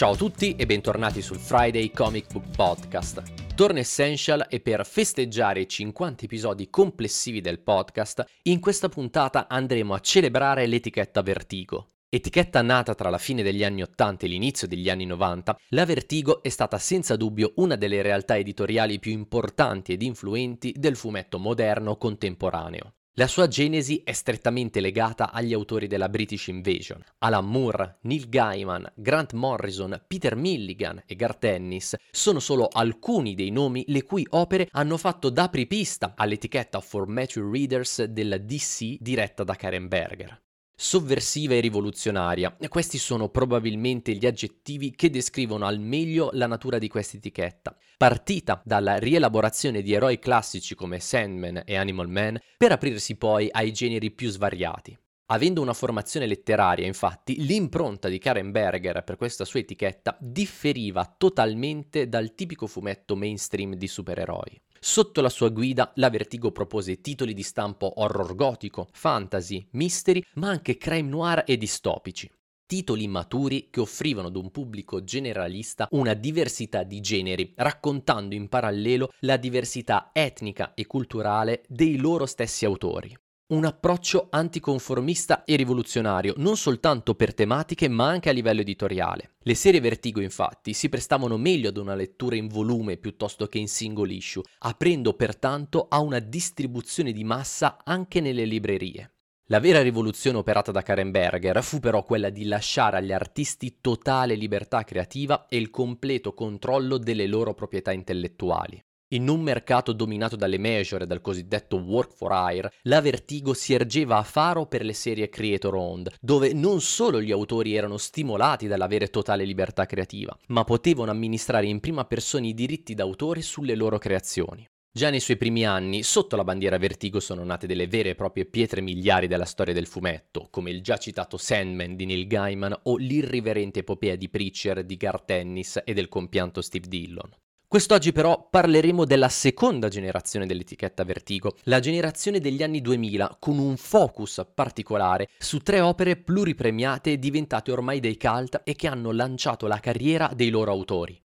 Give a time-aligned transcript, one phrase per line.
[0.00, 3.54] Ciao a tutti e bentornati sul Friday Comic Book Podcast.
[3.54, 9.92] Torna Essential e per festeggiare i 50 episodi complessivi del podcast, in questa puntata andremo
[9.92, 11.90] a celebrare l'etichetta Vertigo.
[12.08, 16.42] Etichetta nata tra la fine degli anni 80 e l'inizio degli anni 90, la Vertigo
[16.42, 21.98] è stata senza dubbio una delle realtà editoriali più importanti ed influenti del fumetto moderno
[21.98, 22.94] contemporaneo.
[23.14, 27.02] La sua genesi è strettamente legata agli autori della British Invasion.
[27.18, 33.50] Alan Moore, Neil Gaiman, Grant Morrison, Peter Milligan e Garth Ennis sono solo alcuni dei
[33.50, 39.42] nomi le cui opere hanno fatto da apripista all'etichetta for mature readers della DC diretta
[39.42, 40.40] da Karen Berger
[40.82, 42.56] sovversiva e rivoluzionaria.
[42.68, 47.76] Questi sono probabilmente gli aggettivi che descrivono al meglio la natura di questa etichetta.
[47.98, 53.72] Partita dalla rielaborazione di eroi classici come Sandman e Animal Man, per aprirsi poi ai
[53.72, 54.98] generi più svariati.
[55.26, 62.08] Avendo una formazione letteraria, infatti, l'impronta di Karen Berger per questa sua etichetta differiva totalmente
[62.08, 64.60] dal tipico fumetto mainstream di supereroi.
[64.82, 70.48] Sotto la sua guida, la Vertigo propose titoli di stampo horror gotico, fantasy, mystery, ma
[70.48, 72.30] anche crime noir e distopici.
[72.64, 79.12] Titoli maturi che offrivano ad un pubblico generalista una diversità di generi, raccontando in parallelo
[79.20, 83.14] la diversità etnica e culturale dei loro stessi autori
[83.50, 89.32] un approccio anticonformista e rivoluzionario, non soltanto per tematiche ma anche a livello editoriale.
[89.42, 93.68] Le serie Vertigo infatti si prestavano meglio ad una lettura in volume piuttosto che in
[93.68, 99.12] single issue, aprendo pertanto a una distribuzione di massa anche nelle librerie.
[99.50, 104.36] La vera rivoluzione operata da Karen Berger fu però quella di lasciare agli artisti totale
[104.36, 108.80] libertà creativa e il completo controllo delle loro proprietà intellettuali.
[109.12, 113.74] In un mercato dominato dalle major e dal cosiddetto work for hire, la Vertigo si
[113.74, 118.68] ergeva a faro per le serie creator owned, dove non solo gli autori erano stimolati
[118.68, 123.98] dall'avere totale libertà creativa, ma potevano amministrare in prima persona i diritti d'autore sulle loro
[123.98, 124.64] creazioni.
[124.92, 128.44] Già nei suoi primi anni, sotto la bandiera Vertigo sono nate delle vere e proprie
[128.44, 132.96] pietre miliari della storia del fumetto, come il già citato Sandman di Neil Gaiman o
[132.96, 137.28] l'irriverente epopea di Preacher di Garth Ennis e del compianto Steve Dillon.
[137.70, 143.76] Quest'oggi però parleremo della seconda generazione dell'etichetta Vertigo, la generazione degli anni 2000, con un
[143.76, 149.78] focus particolare su tre opere pluripremiate diventate ormai dei cult e che hanno lanciato la
[149.78, 151.16] carriera dei loro autori.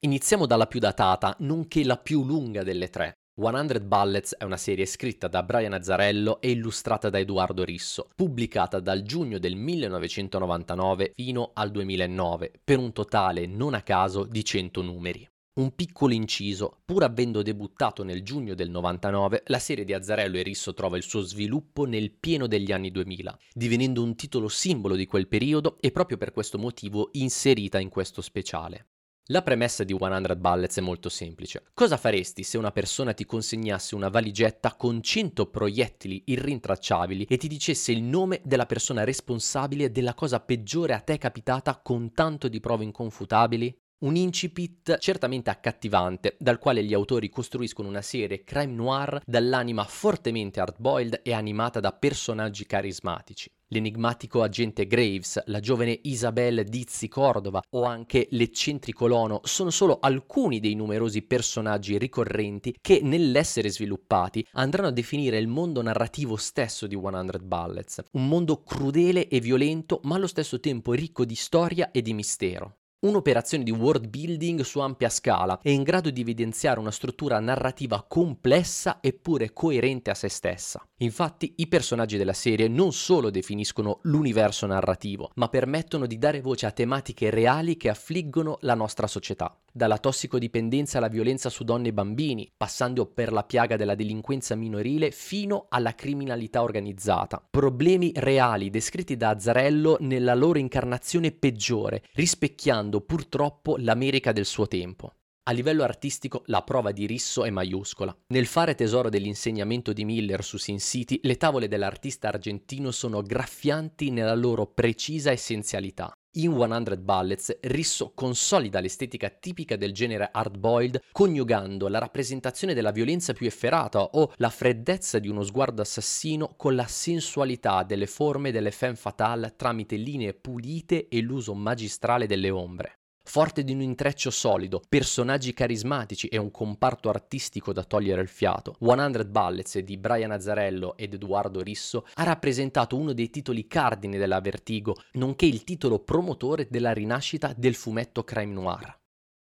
[0.00, 3.14] Iniziamo dalla più datata, nonché la più lunga delle tre.
[3.34, 8.80] 100 Bullets è una serie scritta da Brian Azzarello e illustrata da Edoardo Risso, pubblicata
[8.80, 14.82] dal giugno del 1999 fino al 2009, per un totale non a caso di 100
[14.82, 15.26] numeri.
[15.56, 20.42] Un piccolo inciso, pur avendo debuttato nel giugno del 99, la serie di Azzarello e
[20.42, 25.06] Risso trova il suo sviluppo nel pieno degli anni 2000, divenendo un titolo simbolo di
[25.06, 28.88] quel periodo e proprio per questo motivo inserita in questo speciale.
[29.30, 31.64] La premessa di 100 Bullets è molto semplice.
[31.72, 37.48] Cosa faresti se una persona ti consegnasse una valigetta con 100 proiettili irrintracciabili e ti
[37.48, 42.60] dicesse il nome della persona responsabile della cosa peggiore a te capitata con tanto di
[42.60, 43.74] prove inconfutabili?
[43.98, 50.60] Un incipit certamente accattivante, dal quale gli autori costruiscono una serie crime noir dall'anima fortemente
[50.60, 53.50] hardboiled e animata da personaggi carismatici.
[53.68, 60.60] L'enigmatico agente Graves, la giovane Isabelle Dizzi Cordova o anche l'eccentrico Lono sono solo alcuni
[60.60, 67.00] dei numerosi personaggi ricorrenti che nell'essere sviluppati andranno a definire il mondo narrativo stesso di
[67.00, 72.02] 100 Bullets, un mondo crudele e violento ma allo stesso tempo ricco di storia e
[72.02, 72.76] di mistero.
[72.98, 78.02] Un'operazione di world building su ampia scala è in grado di evidenziare una struttura narrativa
[78.08, 80.82] complessa eppure coerente a se stessa.
[81.00, 86.64] Infatti i personaggi della serie non solo definiscono l'universo narrativo, ma permettono di dare voce
[86.64, 89.54] a tematiche reali che affliggono la nostra società.
[89.76, 95.10] Dalla tossicodipendenza alla violenza su donne e bambini, passando per la piaga della delinquenza minorile
[95.10, 97.46] fino alla criminalità organizzata.
[97.50, 105.12] Problemi reali descritti da Azzarello nella loro incarnazione peggiore, rispecchiando purtroppo l'America del suo tempo.
[105.42, 108.16] A livello artistico la prova di Risso è maiuscola.
[108.28, 114.10] Nel fare tesoro dell'insegnamento di Miller su Sin City, le tavole dell'artista argentino sono graffianti
[114.10, 116.10] nella loro precisa essenzialità.
[116.38, 123.32] In 100 Bullets, Risso consolida l'estetica tipica del genere hardboiled, coniugando la rappresentazione della violenza
[123.32, 128.70] più efferata o la freddezza di uno sguardo assassino con la sensualità delle forme delle
[128.70, 132.98] femme fatale tramite linee pulite e l'uso magistrale delle ombre.
[133.26, 138.76] Forte di un intreccio solido, personaggi carismatici e un comparto artistico da togliere il fiato.
[138.80, 144.40] 100 Bullets di Brian Azzarello ed Edoardo Risso ha rappresentato uno dei titoli cardini della
[144.40, 148.96] Vertigo, nonché il titolo promotore della rinascita del fumetto crime noir.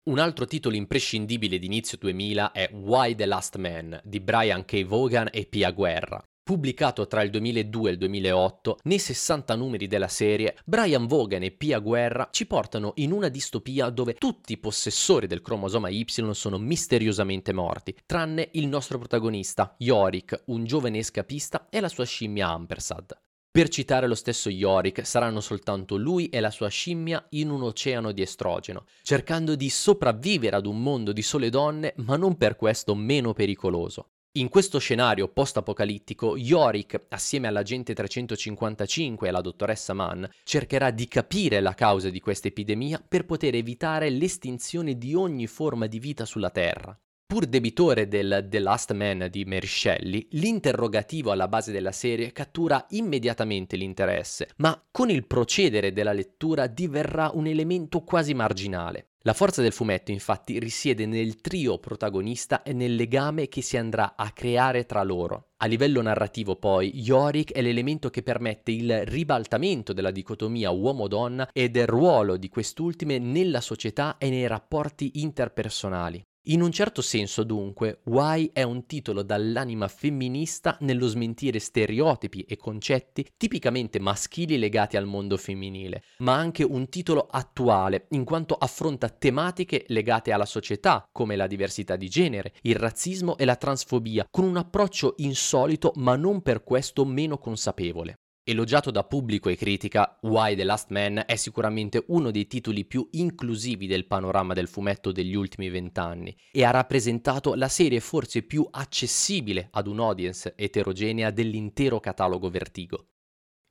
[0.09, 4.83] Un altro titolo imprescindibile di inizio 2000 è Why the Last Man di Brian K.
[4.83, 6.23] Vaughan e Pia Guerra.
[6.49, 11.51] Pubblicato tra il 2002 e il 2008, nei 60 numeri della serie, Brian Vaughan e
[11.51, 16.57] Pia Guerra ci portano in una distopia dove tutti i possessori del cromosoma Y sono
[16.57, 23.15] misteriosamente morti, tranne il nostro protagonista, Yorick, un giovane escapista, e la sua scimmia Ampersad.
[23.51, 28.11] Per citare lo stesso Yorick, saranno soltanto lui e la sua scimmia in un oceano
[28.11, 32.95] di estrogeno, cercando di sopravvivere ad un mondo di sole donne, ma non per questo
[32.95, 34.07] meno pericoloso.
[34.33, 41.59] In questo scenario post-apocalittico, Yorick, assieme all'agente 355 e alla dottoressa Mann, cercherà di capire
[41.61, 46.51] la causa di questa epidemia per poter evitare l'estinzione di ogni forma di vita sulla
[46.51, 46.95] Terra.
[47.25, 52.85] Pur debitore del The Last Man di Mary Shelley, l'interrogativo alla base della serie cattura
[52.89, 59.08] immediatamente l'interesse, ma con il procedere della lettura diverrà un elemento quasi marginale.
[59.23, 64.15] La forza del fumetto infatti risiede nel trio protagonista e nel legame che si andrà
[64.15, 65.49] a creare tra loro.
[65.57, 71.67] A livello narrativo poi, Yorick è l'elemento che permette il ribaltamento della dicotomia uomo-donna e
[71.69, 76.23] del ruolo di quest'ultime nella società e nei rapporti interpersonali.
[76.43, 82.55] In un certo senso, dunque, Why è un titolo dall'anima femminista nello smentire stereotipi e
[82.55, 89.09] concetti tipicamente maschili legati al mondo femminile, ma anche un titolo attuale, in quanto affronta
[89.09, 94.45] tematiche legate alla società, come la diversità di genere, il razzismo e la transfobia, con
[94.45, 98.15] un approccio insolito ma non per questo meno consapevole.
[98.49, 103.07] Elogiato da pubblico e critica, Why the Last Man è sicuramente uno dei titoli più
[103.11, 108.67] inclusivi del panorama del fumetto degli ultimi vent'anni e ha rappresentato la serie forse più
[108.71, 113.09] accessibile ad un'audience eterogenea dell'intero catalogo Vertigo.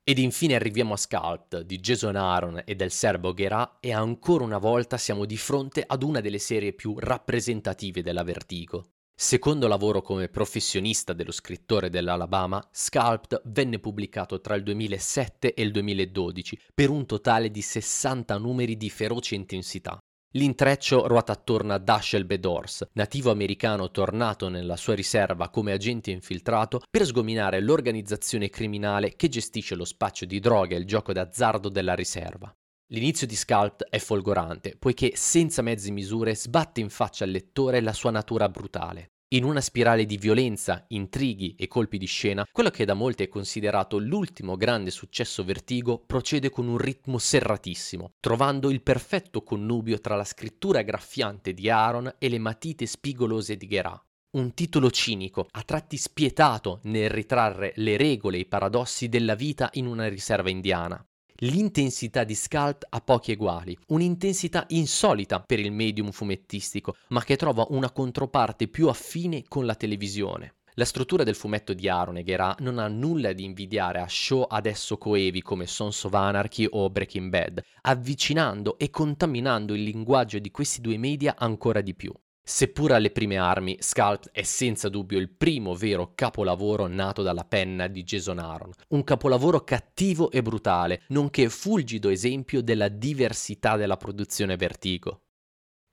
[0.01, 4.59] Ed infine arriviamo a Sculpt di Jason Aaron e del serbo Gherà e ancora una
[4.59, 8.93] volta siamo di fronte ad una delle serie più rappresentative della Vertigo.
[9.21, 15.71] Secondo lavoro come professionista dello scrittore dell'Alabama, Sculpt venne pubblicato tra il 2007 e il
[15.71, 19.97] 2012 per un totale di 60 numeri di feroce intensità.
[20.35, 26.81] L'intreccio ruota attorno a Dashiell Bedors, nativo americano tornato nella sua riserva come agente infiltrato
[26.89, 31.93] per sgominare l'organizzazione criminale che gestisce lo spaccio di droga e il gioco d'azzardo della
[31.93, 32.55] riserva.
[32.91, 37.93] L'inizio di Sculpt è folgorante, poiché senza mezze misure sbatte in faccia al lettore la
[37.93, 39.11] sua natura brutale.
[39.35, 43.27] In una spirale di violenza, intrighi e colpi di scena, quello che da molti è
[43.27, 50.15] considerato l'ultimo grande successo Vertigo procede con un ritmo serratissimo, trovando il perfetto connubio tra
[50.15, 54.03] la scrittura graffiante di Aaron e le matite spigolose di Gherà.
[54.31, 59.69] Un titolo cinico, a tratti spietato nel ritrarre le regole e i paradossi della vita
[59.73, 61.03] in una riserva indiana,
[61.43, 67.65] L'intensità di Scalp ha pochi eguali, un'intensità insolita per il medium fumettistico, ma che trova
[67.69, 70.55] una controparte più affine con la televisione.
[70.73, 74.97] La struttura del fumetto di Aaron Gherà non ha nulla di invidiare a show adesso
[74.97, 80.81] coevi come Sons of Anarchy o Breaking Bad, avvicinando e contaminando il linguaggio di questi
[80.81, 82.11] due media ancora di più.
[82.51, 87.85] Seppur alle prime armi, Sculpt è senza dubbio il primo vero capolavoro nato dalla penna
[87.85, 94.55] di Jason Aaron, un capolavoro cattivo e brutale, nonché fulgido esempio della diversità della produzione
[94.55, 95.25] Vertigo.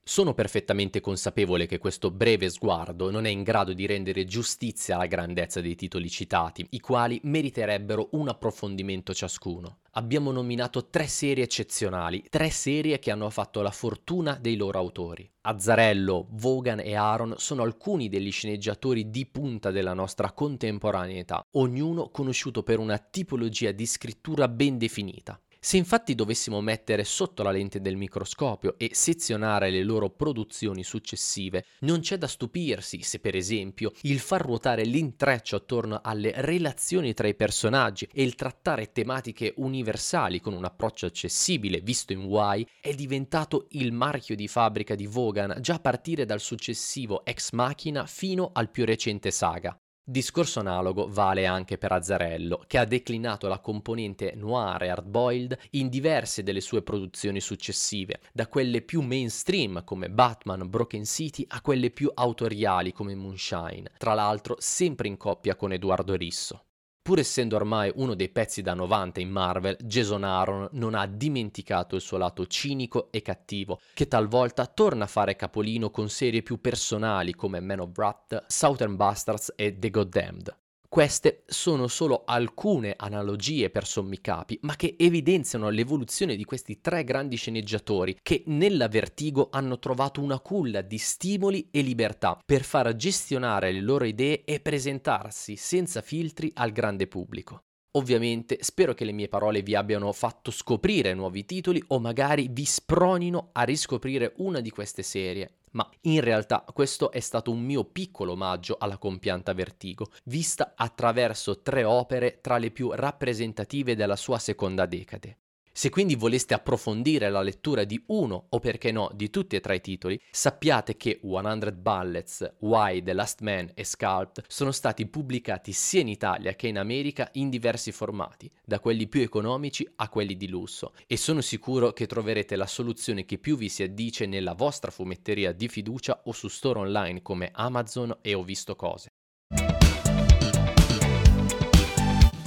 [0.08, 5.06] Sono perfettamente consapevole che questo breve sguardo non è in grado di rendere giustizia alla
[5.06, 9.78] grandezza dei titoli citati, i quali meriterebbero un approfondimento ciascuno.
[9.94, 15.28] Abbiamo nominato tre serie eccezionali, tre serie che hanno fatto la fortuna dei loro autori.
[15.40, 22.62] Azzarello, Vaughan e Aaron sono alcuni degli sceneggiatori di punta della nostra contemporaneità, ognuno conosciuto
[22.62, 25.40] per una tipologia di scrittura ben definita.
[25.66, 31.64] Se infatti dovessimo mettere sotto la lente del microscopio e sezionare le loro produzioni successive,
[31.80, 37.26] non c'è da stupirsi se per esempio il far ruotare l'intreccio attorno alle relazioni tra
[37.26, 42.94] i personaggi e il trattare tematiche universali con un approccio accessibile visto in Y è
[42.94, 48.50] diventato il marchio di fabbrica di Vaughan già a partire dal successivo Ex Machina fino
[48.52, 49.76] al più recente Saga.
[50.08, 55.88] Discorso analogo vale anche per Azzarello, che ha declinato la componente noir e hardboiled in
[55.88, 61.90] diverse delle sue produzioni successive, da quelle più mainstream come Batman Broken City a quelle
[61.90, 66.65] più autoriali come Moonshine, tra l'altro sempre in coppia con Edoardo Risso.
[67.06, 71.94] Pur essendo ormai uno dei pezzi da 90 in Marvel, Jason Aaron non ha dimenticato
[71.94, 76.60] il suo lato cinico e cattivo, che talvolta torna a fare capolino con serie più
[76.60, 80.56] personali come Man of Wrath, Southern Bastards e The Goddamned.
[80.96, 87.04] Queste sono solo alcune analogie per sommi capi, ma che evidenziano l'evoluzione di questi tre
[87.04, 92.96] grandi sceneggiatori che nella Vertigo hanno trovato una culla di stimoli e libertà per far
[92.96, 97.64] gestionare le loro idee e presentarsi senza filtri al grande pubblico.
[97.96, 102.64] Ovviamente spero che le mie parole vi abbiano fatto scoprire nuovi titoli o magari vi
[102.64, 107.84] spronino a riscoprire una di queste serie, ma in realtà questo è stato un mio
[107.84, 114.38] piccolo omaggio alla compianta Vertigo, vista attraverso tre opere tra le più rappresentative della sua
[114.38, 115.38] seconda decade.
[115.78, 119.76] Se quindi voleste approfondire la lettura di uno o perché no di tutti e tre
[119.76, 125.72] i titoli, sappiate che 100 Bullets, Why, The Last Man e Scalped sono stati pubblicati
[125.72, 130.38] sia in Italia che in America in diversi formati, da quelli più economici a quelli
[130.38, 134.54] di lusso, e sono sicuro che troverete la soluzione che più vi si addice nella
[134.54, 139.10] vostra fumetteria di fiducia o su store online come Amazon e Ho visto cose.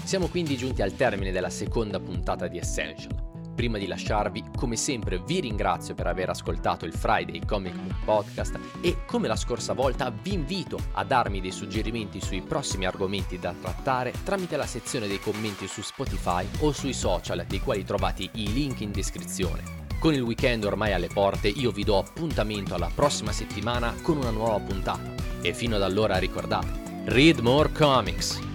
[0.10, 3.14] Siamo quindi giunti al termine della seconda puntata di Essential.
[3.54, 8.60] Prima di lasciarvi, come sempre, vi ringrazio per aver ascoltato il Friday Comic Book Podcast
[8.82, 13.54] e, come la scorsa volta, vi invito a darmi dei suggerimenti sui prossimi argomenti da
[13.54, 18.52] trattare tramite la sezione dei commenti su Spotify o sui social, dei quali trovate i
[18.52, 19.62] link in descrizione.
[20.00, 24.32] Con il weekend ormai alle porte, io vi do appuntamento alla prossima settimana con una
[24.32, 25.14] nuova puntata.
[25.44, 28.49] E fino ad allora ricordate, read more comics!